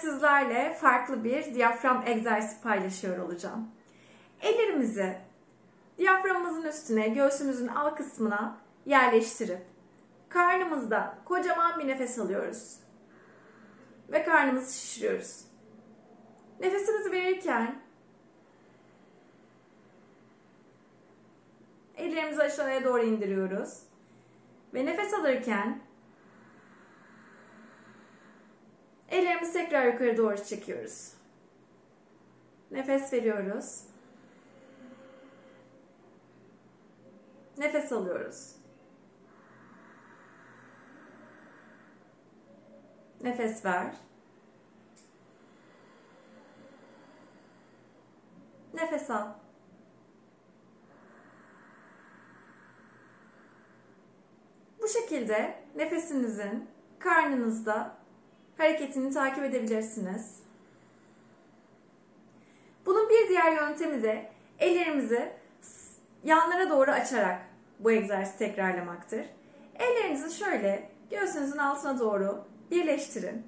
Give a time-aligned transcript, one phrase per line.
[0.00, 3.68] sizlerle farklı bir diyafram egzersizi paylaşıyor olacağım.
[4.40, 5.18] Ellerimizi
[5.98, 8.56] diyaframımızın üstüne, göğsümüzün alt kısmına
[8.86, 9.62] yerleştirip
[10.28, 12.76] karnımızda kocaman bir nefes alıyoruz.
[14.12, 15.44] Ve karnımızı şişiriyoruz.
[16.60, 17.82] Nefesimizi verirken
[21.96, 23.82] ellerimizi aşağıya doğru indiriyoruz.
[24.74, 25.80] Ve nefes alırken
[29.20, 31.12] Ellerimizi tekrar yukarı doğru çekiyoruz.
[32.70, 33.82] Nefes veriyoruz.
[37.58, 38.56] Nefes alıyoruz.
[43.20, 43.94] Nefes ver.
[48.74, 49.28] Nefes al.
[54.82, 56.68] Bu şekilde nefesinizin
[56.98, 57.99] karnınızda
[58.60, 60.40] hareketini takip edebilirsiniz.
[62.86, 65.32] Bunun bir diğer yöntemi de ellerimizi
[66.24, 67.42] yanlara doğru açarak
[67.78, 69.26] bu egzersizi tekrarlamaktır.
[69.74, 73.46] Ellerinizi şöyle göğsünüzün altına doğru birleştirin.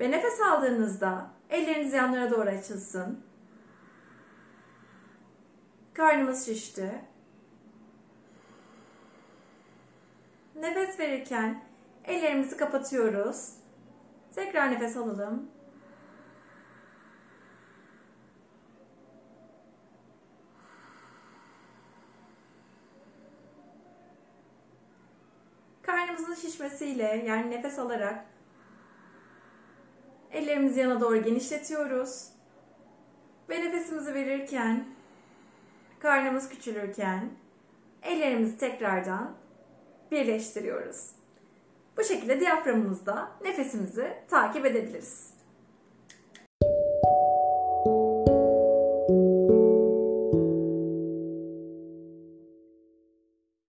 [0.00, 3.24] Ve nefes aldığınızda elleriniz yanlara doğru açılsın.
[5.94, 7.04] Karnımız şişti.
[10.54, 11.62] Nefes verirken
[12.04, 13.59] ellerimizi kapatıyoruz.
[14.34, 15.50] Tekrar nefes alalım.
[25.82, 28.24] Karnımızın şişmesiyle yani nefes alarak
[30.32, 32.28] ellerimizi yana doğru genişletiyoruz.
[33.48, 34.84] Ve nefesimizi verirken
[35.98, 37.30] karnımız küçülürken
[38.02, 39.36] ellerimizi tekrardan
[40.10, 41.19] birleştiriyoruz.
[42.00, 45.30] Bu şekilde diyaframımızda nefesimizi takip edebiliriz.